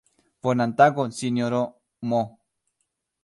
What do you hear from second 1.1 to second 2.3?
sinjoro M.!